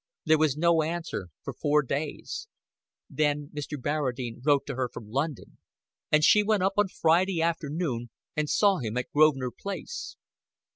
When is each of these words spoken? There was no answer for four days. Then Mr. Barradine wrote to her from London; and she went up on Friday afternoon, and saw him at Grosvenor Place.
There 0.25 0.39
was 0.39 0.57
no 0.57 0.81
answer 0.81 1.27
for 1.43 1.53
four 1.53 1.83
days. 1.83 2.47
Then 3.07 3.51
Mr. 3.55 3.79
Barradine 3.79 4.41
wrote 4.43 4.65
to 4.65 4.73
her 4.73 4.89
from 4.91 5.11
London; 5.11 5.59
and 6.11 6.23
she 6.23 6.41
went 6.41 6.63
up 6.63 6.73
on 6.77 6.87
Friday 6.87 7.39
afternoon, 7.39 8.09
and 8.35 8.49
saw 8.49 8.79
him 8.79 8.97
at 8.97 9.11
Grosvenor 9.13 9.51
Place. 9.51 10.17